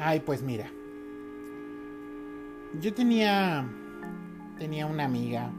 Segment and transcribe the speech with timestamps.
[0.00, 0.70] Ay, pues mira.
[2.80, 3.68] Yo tenía.
[4.56, 5.50] Tenía una amiga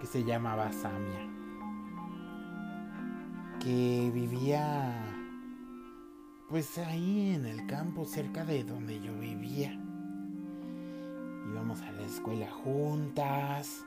[0.00, 1.28] que se llamaba Samia.
[3.60, 4.94] Que vivía.
[6.48, 9.78] Pues ahí en el campo, cerca de donde yo vivía.
[11.52, 13.84] Íbamos a la escuela juntas.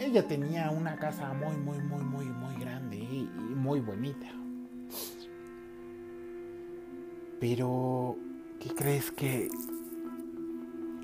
[0.00, 4.26] Ella tenía una casa muy, muy, muy, muy, muy grande y muy bonita.
[7.40, 8.16] Pero,
[8.58, 9.48] ¿qué crees que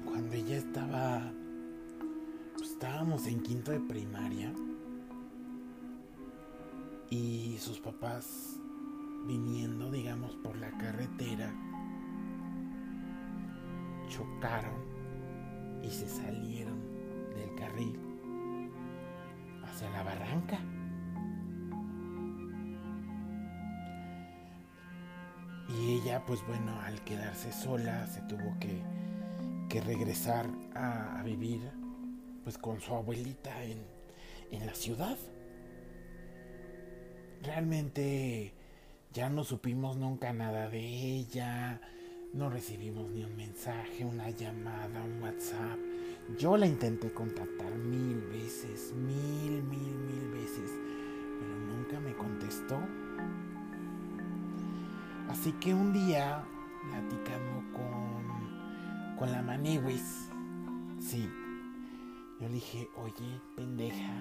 [0.05, 1.33] cuando ella estaba,
[2.57, 4.53] pues estábamos en quinto de primaria
[7.09, 8.59] y sus papás
[9.27, 11.55] viniendo, digamos, por la carretera,
[14.09, 14.83] chocaron
[15.83, 16.81] y se salieron
[17.37, 17.97] del carril
[19.63, 20.59] hacia la barranca.
[26.05, 28.83] Ella, pues bueno, al quedarse sola, se tuvo que,
[29.71, 31.61] que regresar a, a, vivir
[32.43, 33.79] pues con su abuelita en,
[34.51, 35.17] en la ciudad.
[37.43, 38.53] Realmente
[39.15, 41.81] ya no supimos nunca nada de ella,
[42.35, 45.79] no recibimos ni un mensaje, una llamada, un WhatsApp.
[46.39, 50.71] Yo la intenté contactar mil veces, mil, mil, mil veces,
[51.41, 52.79] pero nunca me contestó.
[55.29, 56.45] Así que un día,
[56.91, 60.31] platicando con, con la Maniwis,
[61.01, 61.29] sí,
[62.41, 64.13] yo le dije, oye, pendeja,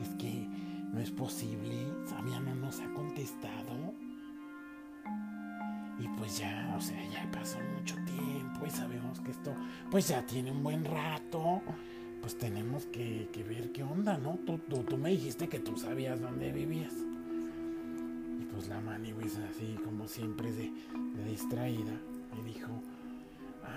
[0.00, 0.48] es que
[0.92, 3.94] no es posible, Samia no nos ha contestado.
[5.98, 9.54] Y pues ya, o sea, ya pasó mucho tiempo y sabemos que esto,
[9.90, 11.62] pues ya tiene un buen rato.
[12.20, 14.38] Pues tenemos que, que ver qué onda, ¿no?
[14.46, 16.92] Tú, tú, me dijiste que tú sabías dónde vivías.
[18.68, 20.72] La Maniwis, así como siempre de,
[21.28, 21.92] distraída,
[22.34, 22.68] me dijo,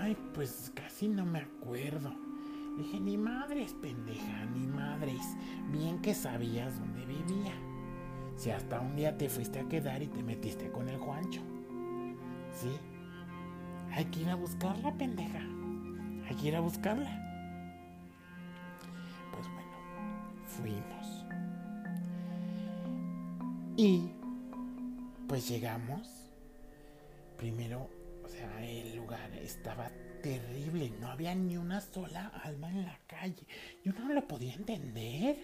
[0.00, 2.12] ay, pues casi no me acuerdo.
[2.76, 5.22] Dije, ni madres, pendeja, ni madres.
[5.70, 7.52] Bien que sabías dónde vivía.
[8.36, 11.42] Si hasta un día te fuiste a quedar y te metiste con el Juancho.
[12.52, 12.70] ¿Sí?
[13.92, 15.40] Hay que ir a buscarla, pendeja.
[16.28, 17.10] Hay que ir a buscarla.
[19.32, 19.76] Pues bueno,
[20.46, 21.26] fuimos.
[23.76, 24.10] Y
[25.30, 26.08] pues llegamos.
[27.36, 27.88] Primero,
[28.24, 29.88] o sea, el lugar estaba
[30.24, 30.92] terrible.
[31.00, 33.46] No había ni una sola alma en la calle.
[33.84, 35.38] Yo no lo podía entender.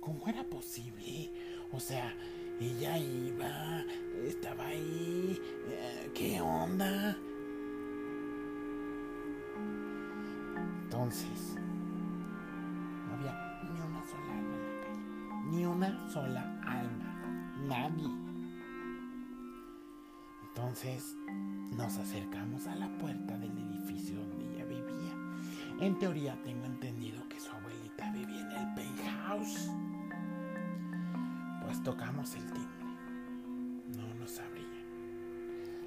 [0.00, 1.30] ¿Cómo era posible?
[1.72, 2.12] O sea,
[2.60, 3.84] ella iba,
[4.26, 5.40] estaba ahí.
[5.68, 7.16] Eh, ¿Qué onda?
[10.82, 11.54] Entonces,
[13.06, 15.56] no había ni una sola alma en la calle.
[15.56, 17.54] Ni una sola alma.
[17.68, 18.21] Nadie.
[20.72, 21.18] Entonces,
[21.76, 25.86] nos acercamos a la puerta del edificio donde ella vivía.
[25.86, 29.70] En teoría tengo entendido que su abuelita vivía en el penthouse.
[31.62, 32.86] Pues tocamos el timbre.
[33.98, 34.64] No nos abría.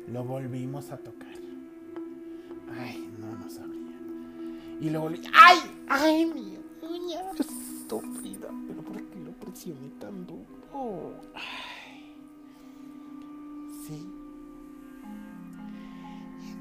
[0.08, 1.34] Lo volvimos a tocar.
[2.80, 3.98] Ay, no nos abría.
[4.82, 5.22] Y volví.
[5.34, 5.58] ¡Ay!
[5.90, 7.22] ¡Ay, mi uña!
[7.40, 8.50] Estúpida.
[8.68, 11.22] ¿Pero por qué lo presioné tan duro?
[11.34, 11.65] Ay.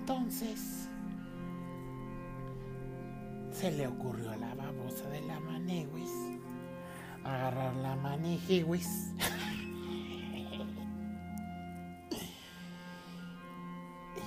[0.06, 0.86] Entonces,
[3.50, 6.10] se le ocurrió a la babosa de la Manewis
[7.24, 8.86] agarrar la Manejewis.
[12.10, 12.16] y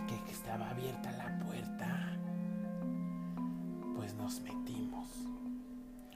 [0.07, 2.17] que estaba abierta la puerta,
[3.95, 5.07] pues nos metimos.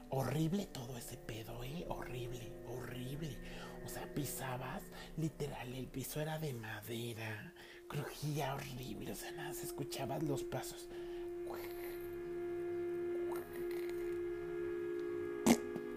[0.08, 1.86] Horrible todo ese pedo, ¿eh?
[1.88, 3.38] Horrible, horrible.
[3.86, 4.82] O sea, pisabas,
[5.16, 7.52] literal, el piso era de madera
[7.92, 10.88] crujía horrible, o sea, nada, se escuchaban los pasos.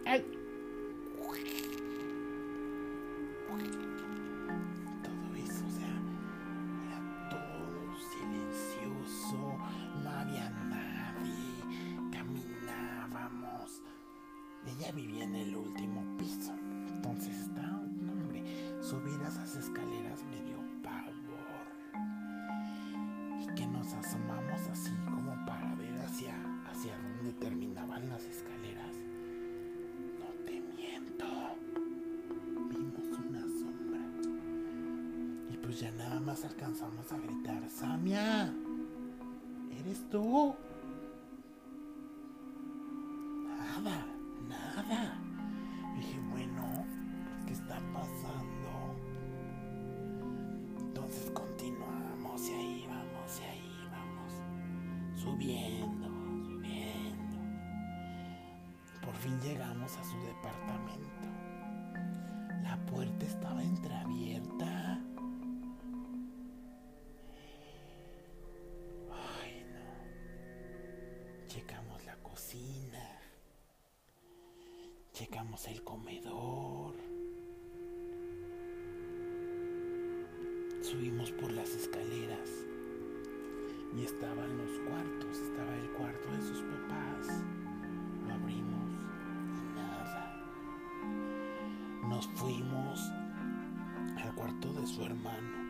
[0.05, 0.23] ¡Ay!
[5.01, 5.95] Todo eso, o sea,
[6.85, 6.99] era
[7.29, 9.57] todo silencioso,
[10.03, 13.81] no había nadie, caminábamos.
[14.67, 16.53] Ella vivía en el último piso,
[16.93, 18.43] entonces estaba, no, hombre,
[18.81, 19.94] subir esas escaleras
[23.55, 26.35] que nos asomamos así como para ver hacia,
[26.69, 28.93] hacia dónde terminaban las escaleras.
[30.19, 31.25] No te miento.
[32.69, 34.01] Vimos una sombra.
[35.53, 38.53] Y pues ya nada más alcanzamos a gritar, Samia,
[39.79, 40.53] ¿eres tú?
[43.47, 44.05] Nada,
[55.35, 57.37] subiendo, subiendo.
[59.03, 61.27] Por fin llegamos a su departamento.
[62.63, 65.01] La puerta estaba entreabierta.
[69.11, 71.47] Ay, no.
[71.47, 73.19] Checamos la cocina.
[75.11, 76.95] Checamos el comedor.
[80.81, 82.49] Subimos por las escaleras
[83.97, 87.43] y estaban los cuartos, estaba el cuarto de sus papás.
[88.27, 88.91] Lo abrimos
[89.57, 90.43] y nada.
[92.03, 92.99] Nos fuimos
[94.17, 95.64] al cuarto de su hermano.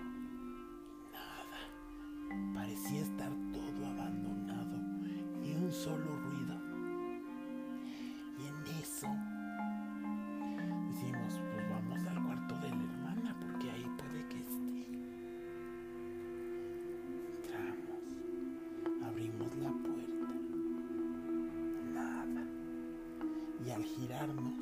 [23.96, 24.54] Girarnos,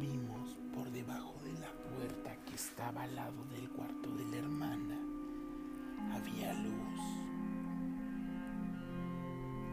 [0.00, 4.96] vimos por debajo de la puerta que estaba al lado del cuarto de la hermana,
[6.14, 7.00] había luz.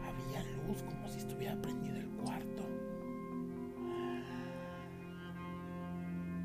[0.06, 2.64] Había luz como si estuviera prendido el cuarto.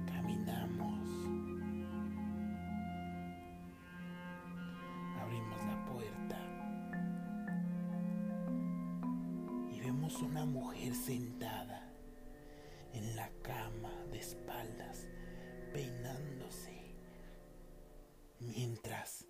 [0.06, 1.10] Caminamos.
[5.22, 6.38] Abrimos la puerta.
[9.70, 11.73] Y vemos una mujer sentada
[12.94, 15.08] en la cama de espaldas,
[15.74, 16.96] peinándose,
[18.40, 19.26] mientras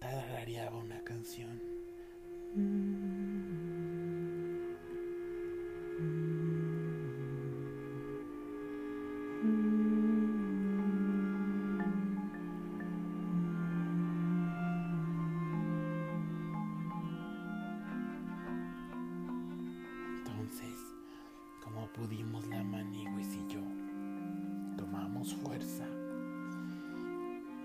[0.00, 1.60] tarareaba una canción.
[21.96, 23.60] Como pudimos la Maniguis y yo,
[24.76, 25.84] tomamos fuerza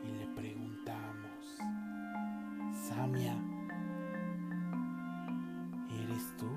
[0.04, 1.58] y le preguntamos,
[2.88, 3.36] Samia,
[6.04, 6.48] ¿eres tú?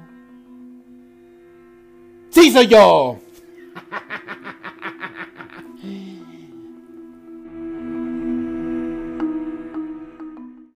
[2.30, 3.23] ¡Sí soy yo!